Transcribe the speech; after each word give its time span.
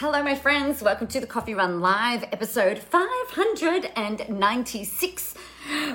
Hello, 0.00 0.22
my 0.22 0.36
friends. 0.36 0.80
Welcome 0.80 1.08
to 1.08 1.18
the 1.18 1.26
Coffee 1.26 1.54
Run 1.54 1.80
Live, 1.80 2.22
episode 2.30 2.78
596. 2.78 5.34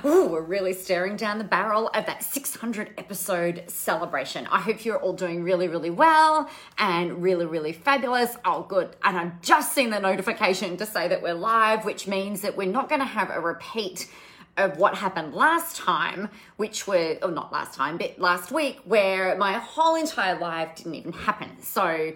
Ooh, 0.03 0.27
we're 0.27 0.41
really 0.41 0.73
staring 0.73 1.15
down 1.15 1.37
the 1.37 1.45
barrel 1.45 1.87
of 1.93 2.05
that 2.05 2.21
600 2.21 2.95
episode 2.97 3.63
celebration. 3.67 4.45
I 4.47 4.59
hope 4.59 4.83
you're 4.83 4.97
all 4.97 5.13
doing 5.13 5.41
really, 5.41 5.69
really 5.69 5.89
well 5.89 6.49
and 6.77 7.23
really, 7.23 7.45
really 7.45 7.71
fabulous. 7.71 8.35
Oh, 8.43 8.63
good. 8.63 8.93
And 9.05 9.15
I've 9.15 9.41
just 9.41 9.71
seen 9.71 9.89
the 9.89 10.01
notification 10.01 10.75
to 10.75 10.85
say 10.85 11.07
that 11.07 11.21
we're 11.21 11.33
live, 11.33 11.85
which 11.85 12.05
means 12.05 12.41
that 12.41 12.57
we're 12.57 12.69
not 12.69 12.89
going 12.89 12.99
to 12.99 13.05
have 13.05 13.29
a 13.29 13.39
repeat 13.39 14.11
of 14.57 14.75
what 14.75 14.95
happened 14.95 15.33
last 15.33 15.77
time, 15.77 16.27
which 16.57 16.87
were, 16.87 17.17
or 17.21 17.31
not 17.31 17.53
last 17.53 17.73
time, 17.73 17.97
but 17.97 18.19
last 18.19 18.51
week, 18.51 18.81
where 18.83 19.37
my 19.37 19.53
whole 19.53 19.95
entire 19.95 20.37
live 20.37 20.75
didn't 20.75 20.95
even 20.95 21.13
happen. 21.13 21.61
So, 21.61 22.11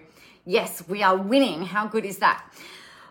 Yes, 0.48 0.82
we 0.88 1.02
are 1.02 1.14
winning. 1.14 1.60
How 1.60 1.86
good 1.88 2.06
is 2.06 2.20
that? 2.20 2.42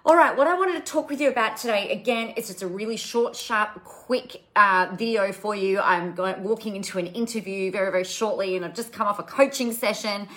All 0.03 0.15
right, 0.15 0.35
what 0.35 0.47
I 0.47 0.55
wanted 0.55 0.83
to 0.83 0.91
talk 0.91 1.07
with 1.07 1.21
you 1.21 1.29
about 1.29 1.55
today, 1.55 1.91
again, 1.91 2.33
it's 2.35 2.47
just 2.47 2.63
a 2.63 2.67
really 2.67 2.97
short, 2.97 3.35
sharp, 3.35 3.83
quick 3.83 4.41
uh, 4.55 4.87
video 4.97 5.31
for 5.31 5.53
you. 5.53 5.79
I'm 5.79 6.15
going, 6.15 6.41
walking 6.41 6.75
into 6.75 6.97
an 6.97 7.05
interview 7.05 7.71
very, 7.71 7.91
very 7.91 8.05
shortly, 8.05 8.55
and 8.55 8.65
I've 8.65 8.73
just 8.73 8.91
come 8.91 9.05
off 9.05 9.19
a 9.19 9.23
coaching 9.23 9.71
session. 9.71 10.27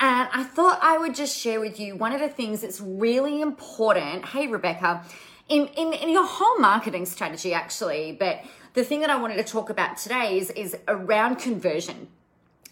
And 0.00 0.28
I 0.32 0.42
thought 0.42 0.80
I 0.82 0.98
would 0.98 1.14
just 1.14 1.38
share 1.38 1.60
with 1.60 1.78
you 1.78 1.94
one 1.94 2.10
of 2.10 2.18
the 2.18 2.28
things 2.28 2.62
that's 2.62 2.80
really 2.80 3.40
important. 3.40 4.24
Hey, 4.24 4.48
Rebecca, 4.48 5.04
in, 5.48 5.68
in, 5.76 5.92
in 5.92 6.08
your 6.08 6.26
whole 6.26 6.58
marketing 6.58 7.06
strategy, 7.06 7.54
actually, 7.54 8.16
but 8.18 8.42
the 8.74 8.82
thing 8.82 8.98
that 9.02 9.10
I 9.10 9.16
wanted 9.16 9.36
to 9.36 9.44
talk 9.44 9.70
about 9.70 9.96
today 9.96 10.38
is, 10.38 10.50
is 10.50 10.76
around 10.88 11.36
conversion. 11.36 12.08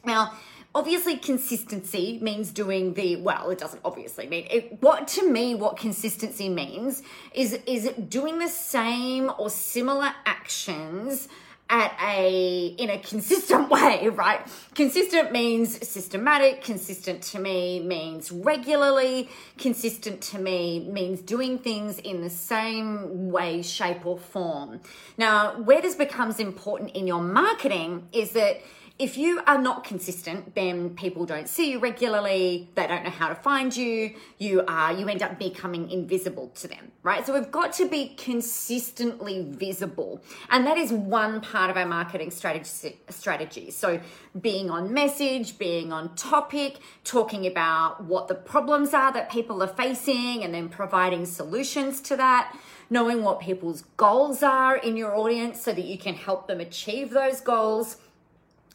Now, 0.04 0.32
obviously 0.76 1.16
consistency 1.16 2.18
means 2.20 2.50
doing 2.50 2.92
the 2.92 3.16
well 3.16 3.48
it 3.48 3.58
doesn't 3.58 3.80
obviously 3.82 4.26
mean 4.26 4.46
it 4.50 4.76
what 4.82 5.08
to 5.08 5.26
me 5.28 5.54
what 5.54 5.78
consistency 5.78 6.50
means 6.50 7.02
is 7.32 7.58
is 7.66 7.90
doing 8.10 8.38
the 8.38 8.48
same 8.48 9.32
or 9.38 9.48
similar 9.48 10.12
actions 10.26 11.28
at 11.70 11.96
a 12.00 12.66
in 12.78 12.90
a 12.90 12.98
consistent 12.98 13.70
way 13.76 14.08
right? 14.08 14.40
Consistent 14.74 15.32
means 15.32 15.88
systematic 15.88 16.62
consistent 16.62 17.22
to 17.22 17.38
me 17.38 17.80
means 17.80 18.30
regularly 18.30 19.28
consistent 19.58 20.20
to 20.20 20.38
me 20.38 20.86
means 20.90 21.20
doing 21.22 21.58
things 21.58 21.98
in 21.98 22.20
the 22.20 22.30
same 22.30 23.30
way 23.30 23.62
shape 23.62 24.04
or 24.04 24.18
form. 24.18 24.80
Now 25.16 25.58
where 25.60 25.80
this 25.80 25.94
becomes 25.94 26.38
important 26.38 26.90
in 26.90 27.06
your 27.06 27.22
marketing 27.22 28.08
is 28.12 28.32
that 28.32 28.60
if 28.98 29.18
you 29.18 29.42
are 29.46 29.58
not 29.58 29.84
consistent, 29.84 30.54
then 30.54 30.90
people 30.90 31.26
don't 31.26 31.48
see 31.50 31.72
you 31.72 31.78
regularly, 31.78 32.70
they 32.76 32.86
don't 32.86 33.04
know 33.04 33.10
how 33.10 33.28
to 33.28 33.34
find 33.34 33.76
you, 33.76 34.14
you 34.38 34.64
are 34.66 34.92
you 34.92 35.06
end 35.06 35.22
up 35.22 35.38
becoming 35.38 35.90
invisible 35.90 36.48
to 36.54 36.66
them, 36.66 36.92
right? 37.02 37.26
So 37.26 37.34
we've 37.34 37.50
got 37.50 37.74
to 37.74 37.86
be 37.86 38.14
consistently 38.16 39.42
visible. 39.50 40.22
And 40.48 40.66
that 40.66 40.78
is 40.78 40.92
one 40.92 41.42
part 41.42 41.68
of 41.68 41.76
our 41.76 41.84
marketing 41.84 42.30
strategy 42.30 42.98
strategy. 43.10 43.70
So 43.70 44.00
being 44.40 44.70
on 44.70 44.94
message, 44.94 45.58
being 45.58 45.92
on 45.92 46.14
topic, 46.14 46.78
talking 47.04 47.46
about 47.46 48.04
what 48.04 48.28
the 48.28 48.34
problems 48.34 48.94
are 48.94 49.12
that 49.12 49.30
people 49.30 49.62
are 49.62 49.68
facing 49.68 50.42
and 50.42 50.54
then 50.54 50.70
providing 50.70 51.26
solutions 51.26 52.00
to 52.02 52.16
that 52.16 52.56
knowing 52.88 53.24
what 53.24 53.40
people's 53.40 53.82
goals 53.96 54.44
are 54.44 54.76
in 54.76 54.96
your 54.96 55.16
audience 55.16 55.60
so 55.60 55.72
that 55.72 55.84
you 55.84 55.98
can 55.98 56.14
help 56.14 56.46
them 56.46 56.60
achieve 56.60 57.10
those 57.10 57.40
goals 57.40 57.96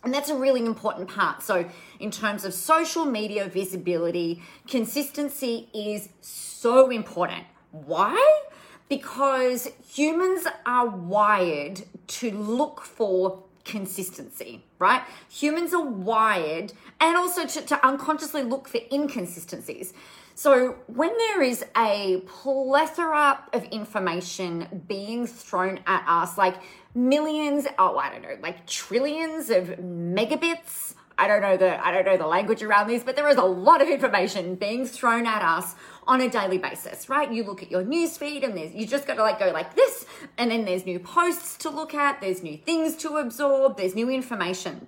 and 0.03 0.13
that's 0.13 0.29
a 0.29 0.35
really 0.35 0.65
important 0.65 1.07
part. 1.07 1.43
So, 1.43 1.65
in 1.99 2.11
terms 2.11 2.43
of 2.43 2.53
social 2.53 3.05
media 3.05 3.47
visibility, 3.47 4.41
consistency 4.67 5.69
is 5.73 6.09
so 6.21 6.89
important. 6.89 7.45
Why? 7.71 8.41
Because 8.89 9.69
humans 9.87 10.47
are 10.65 10.87
wired 10.87 11.83
to 12.07 12.31
look 12.31 12.81
for 12.81 13.43
consistency, 13.63 14.63
right? 14.79 15.03
Humans 15.29 15.73
are 15.73 15.85
wired 15.85 16.73
and 16.99 17.15
also 17.15 17.45
to, 17.45 17.61
to 17.61 17.85
unconsciously 17.85 18.43
look 18.43 18.67
for 18.67 18.79
inconsistencies. 18.91 19.93
So, 20.35 20.77
when 20.87 21.15
there 21.17 21.41
is 21.41 21.63
a 21.77 22.21
plethora 22.25 23.43
of 23.53 23.63
information 23.65 24.83
being 24.87 25.27
thrown 25.27 25.79
at 25.85 26.03
us, 26.07 26.37
like 26.37 26.55
millions, 26.95 27.67
oh, 27.77 27.97
I 27.97 28.09
don't 28.09 28.21
know, 28.21 28.37
like 28.41 28.65
trillions 28.65 29.49
of 29.49 29.67
megabits, 29.79 30.95
I 31.17 31.27
don't 31.27 31.41
know 31.41 31.55
the 31.55 31.85
I 31.85 31.91
don't 31.91 32.05
know 32.05 32.17
the 32.17 32.25
language 32.25 32.63
around 32.63 32.87
this, 32.87 33.03
but 33.03 33.15
there 33.15 33.27
is 33.29 33.37
a 33.37 33.43
lot 33.43 33.81
of 33.81 33.89
information 33.89 34.55
being 34.55 34.87
thrown 34.87 35.27
at 35.27 35.43
us 35.43 35.75
on 36.07 36.19
a 36.19 36.29
daily 36.29 36.57
basis, 36.57 37.09
right? 37.09 37.31
You 37.31 37.43
look 37.43 37.61
at 37.61 37.69
your 37.69 37.83
newsfeed 37.83 38.43
and 38.43 38.57
there's 38.57 38.73
you 38.73 38.87
just 38.87 39.05
got 39.05 39.15
to 39.15 39.21
like 39.21 39.37
go 39.37 39.51
like 39.51 39.75
this, 39.75 40.07
and 40.37 40.49
then 40.49 40.65
there's 40.65 40.85
new 40.85 40.99
posts 40.99 41.57
to 41.57 41.69
look 41.69 41.93
at, 41.93 42.21
there's 42.21 42.41
new 42.41 42.57
things 42.57 42.95
to 42.97 43.17
absorb, 43.17 43.77
there's 43.77 43.93
new 43.93 44.09
information. 44.09 44.87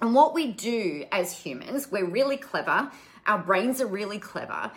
And 0.00 0.14
what 0.14 0.32
we 0.32 0.50
do 0.50 1.04
as 1.12 1.30
humans, 1.30 1.90
we're 1.90 2.08
really 2.08 2.38
clever 2.38 2.90
our 3.30 3.38
brains 3.38 3.80
are 3.80 3.86
really 3.86 4.18
clever. 4.18 4.72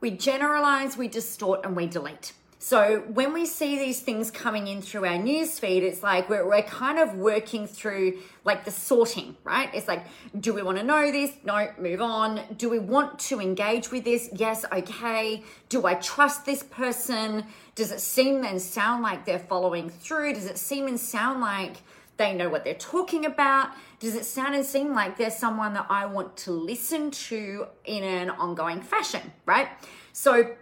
We 0.00 0.12
generalize, 0.12 0.96
we 0.96 1.08
distort, 1.08 1.64
and 1.64 1.76
we 1.76 1.86
delete. 1.86 2.32
So 2.60 3.04
when 3.12 3.32
we 3.34 3.46
see 3.46 3.78
these 3.78 4.00
things 4.00 4.30
coming 4.32 4.66
in 4.66 4.82
through 4.82 5.04
our 5.04 5.18
news 5.18 5.58
feed, 5.60 5.84
it's 5.84 6.02
like 6.02 6.28
we're, 6.28 6.48
we're 6.48 6.62
kind 6.62 6.98
of 6.98 7.14
working 7.14 7.68
through 7.68 8.18
like 8.44 8.64
the 8.64 8.70
sorting, 8.70 9.36
right? 9.44 9.68
It's 9.74 9.86
like, 9.86 10.06
do 10.40 10.54
we 10.54 10.62
want 10.62 10.78
to 10.78 10.82
know 10.82 11.12
this? 11.12 11.30
No, 11.44 11.68
move 11.78 12.00
on. 12.00 12.40
Do 12.56 12.68
we 12.68 12.80
want 12.80 13.18
to 13.20 13.40
engage 13.40 13.92
with 13.92 14.04
this? 14.04 14.28
Yes, 14.34 14.64
okay. 14.72 15.44
Do 15.68 15.86
I 15.86 15.94
trust 15.94 16.46
this 16.46 16.64
person? 16.64 17.44
Does 17.76 17.92
it 17.92 18.00
seem 18.00 18.42
and 18.42 18.60
sound 18.60 19.02
like 19.02 19.24
they're 19.24 19.38
following 19.38 19.88
through? 19.90 20.34
Does 20.34 20.46
it 20.46 20.58
seem 20.58 20.88
and 20.88 20.98
sound 20.98 21.40
like 21.40 21.76
they 22.18 22.34
know 22.34 22.48
what 22.48 22.64
they're 22.64 22.74
talking 22.74 23.24
about? 23.24 23.70
Does 24.00 24.14
it 24.14 24.24
sound 24.24 24.54
and 24.54 24.64
seem 24.64 24.94
like 24.94 25.16
there's 25.16 25.36
someone 25.36 25.74
that 25.74 25.86
I 25.88 26.06
want 26.06 26.36
to 26.38 26.52
listen 26.52 27.10
to 27.10 27.66
in 27.84 28.04
an 28.04 28.30
ongoing 28.30 28.80
fashion, 28.80 29.32
right? 29.46 29.68
So, 30.12 30.54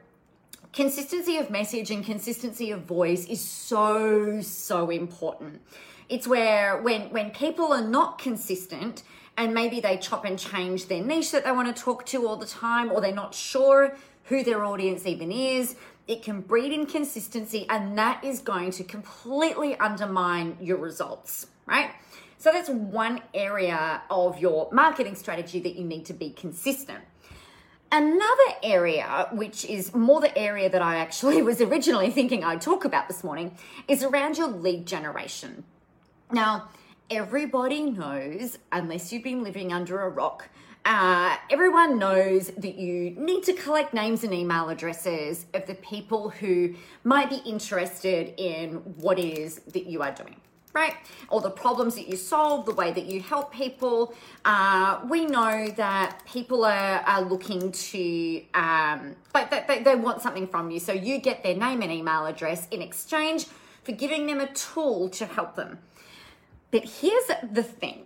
consistency 0.72 1.39
of 1.39 1.50
message 1.50 1.91
and 1.91 2.05
consistency 2.05 2.71
of 2.71 2.83
voice 2.83 3.27
is 3.27 3.41
so, 3.41 4.41
so 4.43 4.91
important. 4.91 5.62
It's 6.09 6.28
where 6.28 6.81
when 6.81 7.11
when 7.11 7.31
people 7.31 7.72
are 7.72 7.83
not 7.83 8.19
consistent 8.19 9.03
and 9.37 9.53
maybe 9.53 9.81
they 9.81 9.97
chop 9.99 10.25
and 10.25 10.39
change 10.39 10.87
their 10.87 11.03
niche 11.03 11.33
that 11.33 11.45
they 11.45 11.53
want 11.53 11.75
to 11.75 11.83
talk 11.83 12.06
to 12.06 12.27
all 12.27 12.37
the 12.37 12.47
time, 12.47 12.91
or 12.91 13.00
they're 13.00 13.12
not 13.12 13.34
sure 13.34 13.97
who 14.25 14.43
their 14.43 14.65
audience 14.65 15.06
even 15.06 15.31
is, 15.31 15.77
it 16.06 16.22
can 16.22 16.41
breed 16.41 16.72
inconsistency, 16.72 17.67
and 17.69 17.99
that 17.99 18.22
is 18.22 18.41
going 18.41 18.71
to 18.72 18.84
completely 18.84 19.77
undermine 19.77 20.56
your 20.61 20.78
results, 20.78 21.49
right? 21.67 21.91
So 22.39 22.53
that's 22.53 22.69
one 22.69 23.22
area 23.34 24.03
of 24.11 24.39
your 24.39 24.69
marketing 24.71 25.16
strategy 25.16 25.59
that 25.61 25.75
you 25.75 25.84
need 25.84 26.05
to 26.06 26.12
be 26.12 26.31
consistent. 26.31 27.00
Another 27.91 28.53
area, 28.62 29.28
which 29.33 29.65
is 29.65 29.95
more 29.95 30.21
the 30.21 30.37
area 30.37 30.69
that 30.69 30.83
I 30.83 30.97
actually 30.97 31.43
was 31.50 31.61
originally 31.61 32.11
thinking 32.11 32.45
I'd 32.45 32.61
talk 32.61 32.84
about 32.84 33.09
this 33.09 33.25
morning, 33.25 33.56
is 33.89 34.03
around 34.03 34.39
your 34.39 34.49
lead 34.49 34.87
generation. 34.87 35.65
Now, 36.31 36.69
everybody 37.11 37.83
knows, 37.83 38.59
unless 38.71 39.12
you've 39.12 39.22
been 39.25 39.43
living 39.43 39.72
under 39.72 40.03
a 40.03 40.09
rock, 40.09 40.50
uh, 40.87 41.37
everyone 41.51 41.99
knows 41.99 42.47
that 42.57 42.77
you 42.77 43.11
need 43.11 43.43
to 43.43 43.53
collect 43.53 43.93
names 43.93 44.23
and 44.23 44.33
email 44.33 44.69
addresses 44.69 45.47
of 45.53 45.67
the 45.67 45.75
people 45.75 46.31
who 46.31 46.75
might 47.03 47.29
be 47.29 47.43
interested 47.45 48.33
in 48.37 48.75
what 49.01 49.19
is 49.19 49.57
that 49.73 49.87
you 49.87 50.01
are 50.03 50.13
doing 50.13 50.37
right? 50.73 50.95
Or 51.31 51.41
the 51.41 51.51
problems 51.51 51.95
that 51.95 52.07
you 52.07 52.17
solve, 52.17 52.67
the 52.67 52.75
way 52.75 52.93
that 52.93 53.07
you 53.07 53.23
help 53.23 53.51
people. 53.51 54.15
Uh, 54.45 55.01
we 55.09 55.25
know 55.25 55.69
that 55.69 56.21
people 56.27 56.67
are, 56.67 57.01
are 57.01 57.23
looking 57.23 57.73
to, 57.73 58.45
um, 58.53 59.17
they, 59.33 59.83
they 59.83 59.95
want 59.97 60.21
something 60.21 60.47
from 60.47 60.71
you. 60.71 60.78
So 60.78 60.93
you 60.93 61.16
get 61.16 61.43
their 61.43 61.57
name 61.57 61.81
and 61.81 61.91
email 61.91 62.27
address 62.27 62.69
in 62.71 62.83
exchange 62.83 63.47
for 63.84 63.93
giving 63.93 64.27
them 64.27 64.39
a 64.39 64.53
tool 64.53 65.09
to 65.09 65.25
help 65.25 65.57
them. 65.57 65.78
But 66.71 66.84
here's 66.84 67.31
the 67.51 67.63
thing 67.63 68.05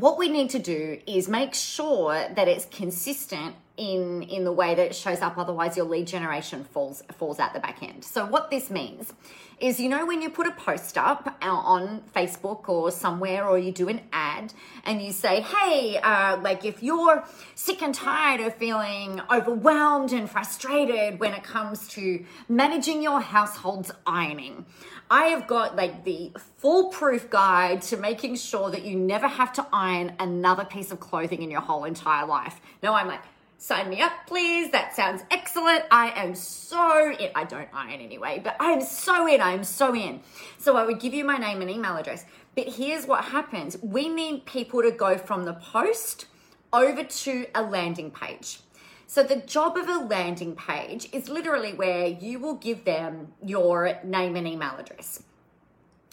what 0.00 0.18
we 0.18 0.28
need 0.28 0.50
to 0.50 0.58
do 0.58 0.98
is 1.06 1.28
make 1.28 1.54
sure 1.54 2.14
that 2.34 2.48
it's 2.48 2.64
consistent 2.66 3.54
in 3.76 4.22
in 4.22 4.44
the 4.44 4.52
way 4.52 4.74
that 4.74 4.86
it 4.86 4.94
shows 4.94 5.20
up 5.20 5.36
otherwise 5.36 5.76
your 5.76 5.86
lead 5.86 6.06
generation 6.06 6.62
falls 6.62 7.02
falls 7.18 7.40
out 7.40 7.52
the 7.52 7.58
back 7.58 7.82
end 7.82 8.04
so 8.04 8.24
what 8.24 8.48
this 8.48 8.70
means 8.70 9.12
is 9.58 9.80
you 9.80 9.88
know 9.88 10.06
when 10.06 10.22
you 10.22 10.30
put 10.30 10.46
a 10.46 10.52
post 10.52 10.96
up 10.96 11.36
on 11.42 12.00
facebook 12.14 12.68
or 12.68 12.92
somewhere 12.92 13.44
or 13.46 13.58
you 13.58 13.72
do 13.72 13.88
an 13.88 14.00
ad 14.12 14.52
and 14.84 15.02
you 15.02 15.10
say 15.10 15.40
hey 15.40 15.98
uh, 15.98 16.36
like 16.40 16.64
if 16.64 16.84
you're 16.84 17.24
sick 17.56 17.82
and 17.82 17.96
tired 17.96 18.40
of 18.40 18.54
feeling 18.54 19.20
overwhelmed 19.28 20.12
and 20.12 20.30
frustrated 20.30 21.18
when 21.18 21.34
it 21.34 21.42
comes 21.42 21.88
to 21.88 22.24
managing 22.48 23.02
your 23.02 23.20
household's 23.20 23.90
ironing 24.06 24.64
I 25.10 25.24
have 25.26 25.46
got 25.46 25.76
like 25.76 26.04
the 26.04 26.32
foolproof 26.56 27.28
guide 27.28 27.82
to 27.82 27.96
making 27.96 28.36
sure 28.36 28.70
that 28.70 28.84
you 28.84 28.96
never 28.96 29.28
have 29.28 29.52
to 29.54 29.66
iron 29.72 30.14
another 30.18 30.64
piece 30.64 30.90
of 30.90 30.98
clothing 30.98 31.42
in 31.42 31.50
your 31.50 31.60
whole 31.60 31.84
entire 31.84 32.26
life. 32.26 32.60
No, 32.82 32.94
I'm 32.94 33.06
like, 33.06 33.20
sign 33.64 33.88
me 33.88 34.02
up, 34.02 34.12
please. 34.26 34.70
That 34.72 34.94
sounds 34.94 35.22
excellent. 35.30 35.84
I 35.90 36.10
am 36.10 36.34
so 36.34 37.10
in. 37.18 37.30
I 37.34 37.44
don't 37.44 37.68
iron 37.72 38.00
anyway, 38.00 38.38
but 38.44 38.56
I'm 38.60 38.82
so 38.82 39.26
in. 39.26 39.40
I'm 39.40 39.64
so 39.64 39.94
in. 39.94 40.20
So 40.58 40.76
I 40.76 40.84
would 40.84 41.00
give 41.00 41.14
you 41.14 41.24
my 41.24 41.38
name 41.38 41.62
and 41.62 41.70
email 41.70 41.96
address. 41.96 42.26
But 42.54 42.68
here's 42.68 43.06
what 43.06 43.24
happens 43.24 43.78
we 43.82 44.08
need 44.08 44.44
people 44.44 44.82
to 44.82 44.90
go 44.90 45.16
from 45.16 45.46
the 45.46 45.54
post 45.54 46.26
over 46.74 47.04
to 47.04 47.46
a 47.54 47.62
landing 47.62 48.10
page. 48.10 48.60
So, 49.06 49.22
the 49.22 49.36
job 49.36 49.76
of 49.76 49.88
a 49.88 49.98
landing 49.98 50.56
page 50.56 51.08
is 51.12 51.28
literally 51.28 51.72
where 51.72 52.06
you 52.06 52.38
will 52.38 52.56
give 52.56 52.84
them 52.84 53.32
your 53.42 53.98
name 54.02 54.34
and 54.34 54.46
email 54.46 54.76
address. 54.78 55.22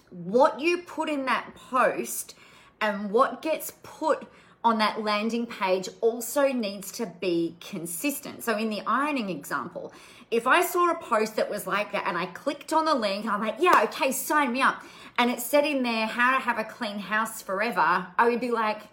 What 0.09 0.59
you 0.59 0.79
put 0.79 1.09
in 1.09 1.25
that 1.25 1.55
post 1.55 2.35
and 2.79 3.11
what 3.11 3.41
gets 3.41 3.73
put 3.81 4.27
on 4.63 4.77
that 4.77 5.01
landing 5.03 5.45
page 5.45 5.89
also 6.01 6.51
needs 6.51 6.91
to 6.91 7.05
be 7.05 7.55
consistent. 7.59 8.43
So, 8.43 8.57
in 8.57 8.69
the 8.69 8.81
ironing 8.85 9.29
example, 9.29 9.91
if 10.29 10.47
I 10.47 10.61
saw 10.61 10.91
a 10.91 10.95
post 10.95 11.35
that 11.35 11.49
was 11.49 11.65
like 11.65 11.91
that 11.91 12.07
and 12.07 12.17
I 12.17 12.27
clicked 12.27 12.71
on 12.71 12.85
the 12.85 12.93
link, 12.93 13.25
I'm 13.25 13.41
like, 13.41 13.55
yeah, 13.59 13.81
okay, 13.85 14.11
sign 14.11 14.53
me 14.53 14.61
up. 14.61 14.83
And 15.17 15.29
it 15.29 15.39
said 15.39 15.65
in 15.65 15.83
there 15.83 16.07
how 16.07 16.37
to 16.37 16.43
have 16.43 16.59
a 16.59 16.63
clean 16.63 16.99
house 16.99 17.41
forever, 17.41 18.07
I 18.17 18.29
would 18.29 18.39
be 18.39 18.51
like, 18.51 18.83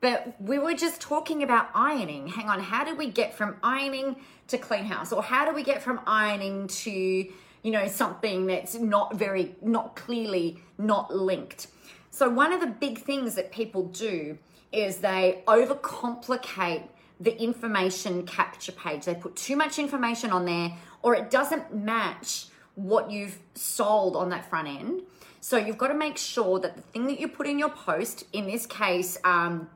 but 0.00 0.34
we 0.40 0.58
were 0.58 0.74
just 0.74 1.00
talking 1.00 1.44
about 1.44 1.70
ironing. 1.74 2.26
Hang 2.26 2.48
on, 2.48 2.60
how 2.60 2.84
do 2.84 2.94
we 2.94 3.08
get 3.08 3.34
from 3.34 3.56
ironing 3.62 4.16
to 4.48 4.58
clean 4.58 4.84
house? 4.84 5.12
Or 5.12 5.22
how 5.22 5.44
do 5.48 5.54
we 5.54 5.62
get 5.62 5.80
from 5.80 6.00
ironing 6.06 6.66
to, 6.66 6.90
you 6.90 7.70
know, 7.70 7.86
something 7.86 8.46
that's 8.46 8.74
not 8.74 9.14
very, 9.14 9.54
not 9.62 9.94
clearly 9.94 10.58
not 10.76 11.14
linked? 11.14 11.68
So, 12.10 12.28
one 12.28 12.52
of 12.52 12.60
the 12.60 12.66
big 12.66 12.98
things 12.98 13.36
that 13.36 13.52
people 13.52 13.84
do 13.84 14.38
is 14.72 14.98
they 14.98 15.42
overcomplicate 15.46 16.84
the 17.20 17.40
information 17.40 18.26
capture 18.26 18.72
page. 18.72 19.04
They 19.04 19.14
put 19.14 19.36
too 19.36 19.56
much 19.56 19.78
information 19.78 20.30
on 20.30 20.44
there, 20.44 20.72
or 21.02 21.14
it 21.14 21.30
doesn't 21.30 21.74
match 21.74 22.46
what 22.74 23.10
you've 23.10 23.38
sold 23.54 24.16
on 24.16 24.30
that 24.30 24.48
front 24.48 24.68
end. 24.68 25.02
So 25.40 25.56
you've 25.56 25.78
got 25.78 25.88
to 25.88 25.94
make 25.94 26.16
sure 26.16 26.58
that 26.60 26.76
the 26.76 26.82
thing 26.82 27.06
that 27.08 27.20
you 27.20 27.28
put 27.28 27.46
in 27.46 27.58
your 27.58 27.68
post, 27.68 28.24
in 28.32 28.46
this 28.46 28.66
case, 28.66 29.18
um, 29.24 29.68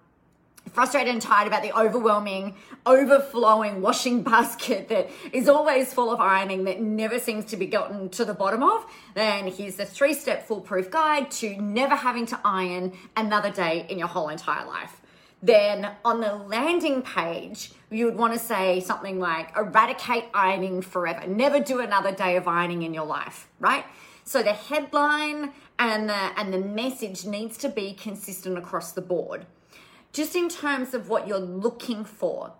frustrated 0.72 1.12
and 1.12 1.22
tired 1.22 1.46
about 1.46 1.62
the 1.62 1.76
overwhelming, 1.76 2.54
overflowing 2.84 3.80
washing 3.80 4.22
basket 4.32 4.88
that 4.88 5.10
is 5.32 5.48
always 5.48 5.92
full 5.92 6.12
of 6.12 6.20
ironing 6.20 6.64
that 6.64 6.80
never 6.80 7.18
seems 7.18 7.44
to 7.46 7.56
be 7.56 7.66
gotten 7.66 8.08
to 8.10 8.24
the 8.24 8.34
bottom 8.34 8.62
of, 8.62 8.86
then 9.14 9.46
here's 9.46 9.76
the 9.76 9.86
three 9.86 10.14
step 10.14 10.46
foolproof 10.46 10.90
guide 10.90 11.30
to 11.30 11.56
never 11.60 11.96
having 11.96 12.26
to 12.26 12.40
iron 12.44 12.92
another 13.16 13.50
day 13.50 13.86
in 13.88 13.98
your 13.98 14.08
whole 14.08 14.28
entire 14.28 14.66
life 14.66 15.00
then 15.42 15.90
on 16.04 16.20
the 16.20 16.34
landing 16.34 17.02
page, 17.02 17.72
you 17.90 18.06
would 18.06 18.16
want 18.16 18.32
to 18.32 18.38
say 18.38 18.80
something 18.80 19.20
like 19.20 19.56
eradicate 19.56 20.24
ironing 20.34 20.82
forever. 20.82 21.26
Never 21.26 21.60
do 21.60 21.80
another 21.80 22.12
day 22.12 22.36
of 22.36 22.48
ironing 22.48 22.82
in 22.82 22.94
your 22.94 23.06
life, 23.06 23.48
right? 23.60 23.84
So 24.24 24.42
the 24.42 24.52
headline 24.52 25.52
and 25.78 26.08
the 26.08 26.38
and 26.38 26.52
the 26.52 26.58
message 26.58 27.26
needs 27.26 27.56
to 27.58 27.68
be 27.68 27.92
consistent 27.92 28.58
across 28.58 28.92
the 28.92 29.02
board. 29.02 29.46
Just 30.12 30.34
in 30.34 30.48
terms 30.48 30.94
of 30.94 31.08
what 31.08 31.28
you're 31.28 31.38
looking 31.38 32.04
for, 32.04 32.52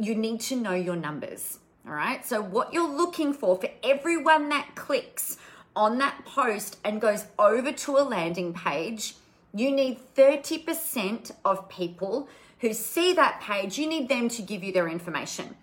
you 0.00 0.14
need 0.14 0.40
to 0.42 0.56
know 0.56 0.74
your 0.74 0.96
numbers. 0.96 1.58
All 1.86 1.92
right? 1.92 2.24
So 2.24 2.40
what 2.40 2.72
you're 2.72 2.88
looking 2.88 3.32
for 3.32 3.58
for 3.58 3.68
everyone 3.82 4.48
that 4.50 4.74
clicks 4.74 5.36
on 5.74 5.98
that 5.98 6.24
post 6.24 6.78
and 6.84 7.00
goes 7.00 7.26
over 7.38 7.72
to 7.72 7.96
a 7.96 8.04
landing 8.04 8.52
page 8.52 9.14
you 9.54 9.70
need 9.70 9.98
30% 10.14 11.32
of 11.44 11.68
people 11.68 12.28
who 12.60 12.72
see 12.72 13.12
that 13.12 13.40
page, 13.40 13.78
you 13.78 13.86
need 13.86 14.08
them 14.08 14.28
to 14.30 14.42
give 14.42 14.64
you 14.64 14.72
their 14.72 14.88
information. 14.88 15.56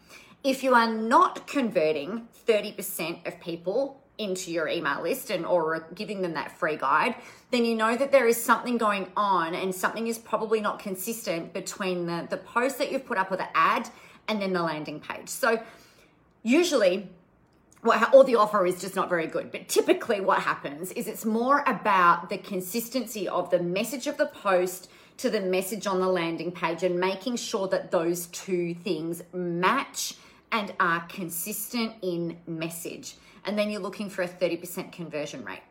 If 0.43 0.63
you 0.63 0.75
are 0.75 0.91
not 0.91 1.47
converting 1.47 2.27
30% 2.47 3.27
of 3.27 3.39
people 3.39 4.01
into 4.19 4.51
your 4.51 4.67
email 4.67 5.01
list 5.01 5.31
and 5.31 5.45
or 5.45 5.87
giving 5.95 6.21
them 6.21 6.33
that 6.33 6.55
free 6.59 6.75
guide, 6.75 7.15
then 7.49 7.65
you 7.65 7.75
know 7.75 7.95
that 7.95 8.11
there 8.11 8.27
is 8.27 8.41
something 8.41 8.77
going 8.77 9.07
on 9.17 9.55
and 9.55 9.73
something 9.73 10.05
is 10.05 10.19
probably 10.19 10.61
not 10.61 10.77
consistent 10.77 11.53
between 11.53 12.05
the, 12.05 12.27
the 12.29 12.37
post 12.37 12.77
that 12.77 12.91
you've 12.91 13.05
put 13.05 13.17
up 13.17 13.31
or 13.31 13.37
the 13.37 13.57
ad 13.57 13.89
and 14.27 14.41
then 14.41 14.53
the 14.53 14.61
landing 14.61 14.99
page. 14.99 15.29
So 15.29 15.59
usually 16.43 17.09
what, 17.81 18.13
or 18.13 18.25
the 18.25 18.35
offer 18.35 18.65
is 18.65 18.81
just 18.81 18.95
not 18.95 19.09
very 19.09 19.25
good. 19.25 19.51
But 19.51 19.69
typically, 19.69 20.19
what 20.19 20.39
happens 20.39 20.91
is 20.91 21.07
it's 21.07 21.25
more 21.25 21.63
about 21.65 22.29
the 22.29 22.37
consistency 22.37 23.27
of 23.27 23.49
the 23.49 23.59
message 23.59 24.05
of 24.05 24.17
the 24.17 24.25
post 24.25 24.91
to 25.17 25.29
the 25.29 25.39
message 25.41 25.87
on 25.87 25.99
the 25.99 26.07
landing 26.07 26.51
page 26.51 26.83
and 26.83 26.99
making 26.99 27.37
sure 27.37 27.67
that 27.69 27.91
those 27.91 28.27
two 28.27 28.73
things 28.73 29.21
match 29.33 30.15
and 30.51 30.73
are 30.79 31.01
consistent 31.07 31.93
in 32.01 32.37
message. 32.47 33.15
And 33.45 33.57
then 33.57 33.69
you're 33.69 33.81
looking 33.81 34.09
for 34.09 34.23
a 34.23 34.27
30% 34.27 34.91
conversion 34.91 35.43
rate. 35.45 35.61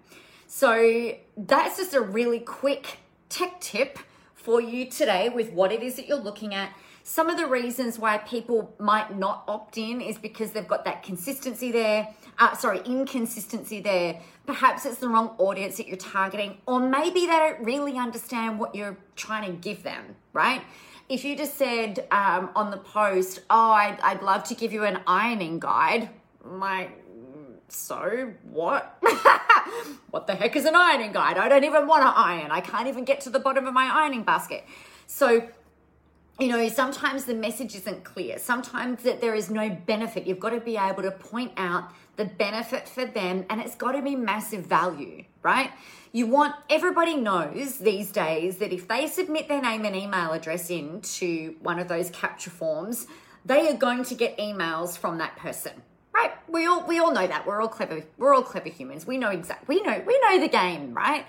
So 0.46 1.12
that's 1.36 1.76
just 1.76 1.94
a 1.94 2.00
really 2.00 2.40
quick 2.40 2.98
tech 3.28 3.60
tip 3.60 3.98
for 4.34 4.60
you 4.60 4.90
today 4.90 5.28
with 5.28 5.52
what 5.52 5.72
it 5.72 5.82
is 5.82 5.96
that 5.96 6.08
you're 6.08 6.16
looking 6.16 6.54
at 6.54 6.72
some 7.08 7.30
of 7.30 7.38
the 7.38 7.46
reasons 7.46 7.98
why 7.98 8.18
people 8.18 8.74
might 8.78 9.16
not 9.16 9.42
opt 9.48 9.78
in 9.78 10.02
is 10.02 10.18
because 10.18 10.50
they've 10.50 10.68
got 10.68 10.84
that 10.84 11.02
consistency 11.02 11.72
there, 11.72 12.14
uh, 12.38 12.54
sorry, 12.54 12.82
inconsistency 12.84 13.80
there. 13.80 14.20
Perhaps 14.44 14.84
it's 14.84 14.98
the 14.98 15.08
wrong 15.08 15.34
audience 15.38 15.78
that 15.78 15.88
you're 15.88 15.96
targeting, 15.96 16.58
or 16.66 16.80
maybe 16.80 17.20
they 17.20 17.26
don't 17.28 17.64
really 17.64 17.96
understand 17.96 18.58
what 18.58 18.74
you're 18.74 18.98
trying 19.16 19.50
to 19.50 19.56
give 19.56 19.82
them, 19.82 20.16
right? 20.34 20.60
If 21.08 21.24
you 21.24 21.36
just 21.36 21.56
said 21.56 22.06
um, 22.10 22.50
on 22.54 22.70
the 22.70 22.76
post, 22.76 23.40
oh, 23.48 23.70
I'd, 23.70 23.98
I'd 24.02 24.22
love 24.22 24.44
to 24.44 24.54
give 24.54 24.72
you 24.72 24.84
an 24.84 25.00
ironing 25.06 25.58
guide, 25.58 26.10
like, 26.44 26.90
so 27.68 28.32
what? 28.50 28.98
what 30.10 30.26
the 30.26 30.34
heck 30.34 30.54
is 30.56 30.66
an 30.66 30.74
ironing 30.74 31.12
guide? 31.12 31.38
I 31.38 31.48
don't 31.48 31.64
even 31.64 31.86
want 31.86 32.02
to 32.02 32.08
iron. 32.08 32.50
I 32.50 32.60
can't 32.60 32.88
even 32.88 33.04
get 33.04 33.22
to 33.22 33.30
the 33.30 33.38
bottom 33.38 33.66
of 33.66 33.72
my 33.72 33.90
ironing 33.90 34.22
basket. 34.22 34.64
So 35.06 35.48
you 36.38 36.46
know, 36.48 36.68
sometimes 36.68 37.24
the 37.24 37.34
message 37.34 37.74
isn't 37.74 38.04
clear. 38.04 38.38
Sometimes 38.38 39.02
that 39.02 39.20
there 39.20 39.34
is 39.34 39.50
no 39.50 39.70
benefit. 39.70 40.26
You've 40.26 40.38
got 40.38 40.50
to 40.50 40.60
be 40.60 40.76
able 40.76 41.02
to 41.02 41.10
point 41.10 41.52
out 41.56 41.92
the 42.16 42.26
benefit 42.26 42.88
for 42.88 43.04
them 43.04 43.44
and 43.50 43.60
it's 43.60 43.74
got 43.74 43.92
to 43.92 44.02
be 44.02 44.14
massive 44.14 44.64
value, 44.64 45.24
right? 45.42 45.70
You 46.12 46.26
want 46.26 46.54
everybody 46.70 47.16
knows 47.16 47.78
these 47.78 48.12
days 48.12 48.58
that 48.58 48.72
if 48.72 48.86
they 48.86 49.08
submit 49.08 49.48
their 49.48 49.60
name 49.60 49.84
and 49.84 49.96
email 49.96 50.32
address 50.32 50.70
into 50.70 51.56
one 51.60 51.78
of 51.78 51.88
those 51.88 52.10
capture 52.10 52.50
forms, 52.50 53.08
they 53.44 53.68
are 53.68 53.76
going 53.76 54.04
to 54.04 54.14
get 54.14 54.38
emails 54.38 54.96
from 54.96 55.18
that 55.18 55.36
person. 55.36 55.72
Right? 56.14 56.32
We 56.48 56.66
all 56.66 56.84
we 56.86 56.98
all 56.98 57.12
know 57.12 57.26
that. 57.26 57.46
We're 57.46 57.60
all 57.60 57.68
clever. 57.68 58.02
We're 58.16 58.34
all 58.34 58.42
clever 58.42 58.68
humans. 58.68 59.06
We 59.06 59.18
know 59.18 59.30
exactly. 59.30 59.76
We 59.76 59.82
know 59.82 60.02
we 60.04 60.18
know 60.20 60.40
the 60.40 60.48
game, 60.48 60.94
right? 60.94 61.24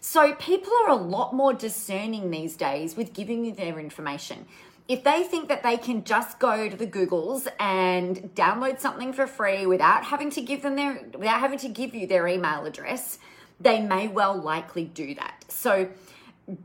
So 0.00 0.34
people 0.34 0.72
are 0.84 0.90
a 0.90 0.96
lot 0.96 1.34
more 1.34 1.52
discerning 1.52 2.30
these 2.30 2.56
days 2.56 2.96
with 2.96 3.12
giving 3.12 3.44
you 3.44 3.52
their 3.52 3.78
information. 3.78 4.46
If 4.88 5.04
they 5.04 5.22
think 5.22 5.48
that 5.48 5.62
they 5.62 5.76
can 5.76 6.04
just 6.04 6.38
go 6.38 6.68
to 6.68 6.76
the 6.76 6.86
Googles 6.86 7.46
and 7.60 8.34
download 8.34 8.80
something 8.80 9.12
for 9.12 9.26
free 9.26 9.66
without 9.66 10.04
having 10.04 10.30
to 10.30 10.40
give 10.40 10.62
them 10.62 10.74
their 10.74 11.04
without 11.12 11.40
having 11.40 11.58
to 11.60 11.68
give 11.68 11.94
you 11.94 12.06
their 12.06 12.26
email 12.26 12.64
address, 12.64 13.18
they 13.60 13.80
may 13.80 14.08
well 14.08 14.34
likely 14.34 14.86
do 14.86 15.14
that. 15.14 15.44
So 15.48 15.90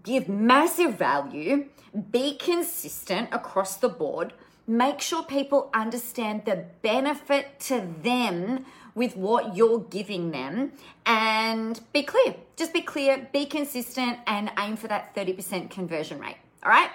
give 0.04 0.28
massive 0.30 0.98
value, 0.98 1.66
be 2.10 2.38
consistent 2.38 3.30
across 3.32 3.76
the 3.76 3.90
board, 3.90 4.34
make 4.68 5.02
sure 5.02 5.24
people 5.24 5.70
understand 5.74 6.46
the 6.46 6.66
benefit 6.82 7.60
to 7.60 7.88
them 8.02 8.66
with 8.96 9.16
what 9.16 9.56
you're 9.56 9.80
giving 9.80 10.32
them 10.32 10.72
and 11.06 11.82
be 11.92 12.02
clear. 12.02 12.36
Just 12.56 12.74
be 12.74 12.82
clear, 12.82 13.28
be 13.34 13.46
consistent, 13.46 14.20
and 14.26 14.52
aim 14.58 14.78
for 14.78 14.88
that 14.88 15.14
30% 15.16 15.70
conversion 15.70 16.20
rate. 16.20 16.38
All 16.64 16.72
right? 16.72 16.90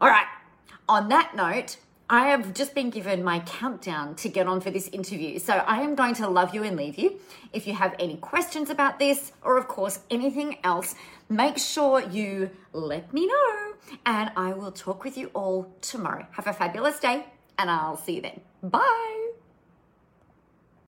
All 0.00 0.08
right. 0.08 0.26
On 0.88 1.08
that 1.10 1.36
note, 1.36 1.76
I 2.10 2.26
have 2.26 2.52
just 2.52 2.74
been 2.74 2.90
given 2.90 3.22
my 3.22 3.40
countdown 3.40 4.16
to 4.16 4.28
get 4.28 4.46
on 4.46 4.60
for 4.60 4.70
this 4.70 4.88
interview. 4.88 5.38
So 5.38 5.54
I 5.54 5.80
am 5.82 5.94
going 5.94 6.14
to 6.16 6.28
love 6.28 6.54
you 6.54 6.62
and 6.62 6.76
leave 6.76 6.98
you. 6.98 7.20
If 7.52 7.66
you 7.66 7.74
have 7.74 7.94
any 7.98 8.16
questions 8.16 8.70
about 8.70 8.98
this, 8.98 9.32
or 9.42 9.56
of 9.56 9.68
course 9.68 10.00
anything 10.10 10.58
else, 10.64 10.94
make 11.28 11.58
sure 11.58 12.00
you 12.00 12.50
let 12.72 13.12
me 13.14 13.26
know. 13.26 13.71
And 14.06 14.30
I 14.36 14.52
will 14.52 14.72
talk 14.72 15.04
with 15.04 15.16
you 15.16 15.30
all 15.34 15.72
tomorrow. 15.80 16.26
Have 16.32 16.46
a 16.46 16.52
fabulous 16.52 16.98
day, 16.98 17.26
and 17.58 17.70
I'll 17.70 17.96
see 17.96 18.16
you 18.16 18.22
then. 18.22 18.40
Bye. 18.62 19.21